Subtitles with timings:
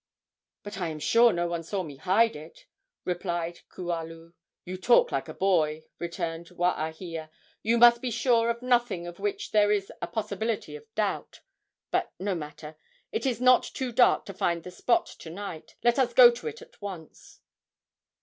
[0.63, 2.65] "But I am sure no one saw me hide it,"
[3.05, 4.33] replied Kualu.
[4.65, 7.29] "You talk like a boy," returned Waahia.
[7.61, 11.41] "You must be sure of nothing of which there is a possibility of doubt.
[11.91, 12.77] But no matter.
[13.11, 15.75] It is not too dark to find the spot to night.
[15.83, 17.41] Let us go to it at once."